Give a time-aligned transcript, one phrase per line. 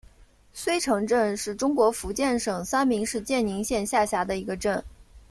[0.55, 4.83] 濉城镇是中国福建省三明市建宁县下辖的一个镇。